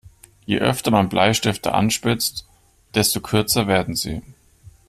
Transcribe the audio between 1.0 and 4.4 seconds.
Bleistifte anspitzt, desto kürzer werden sie.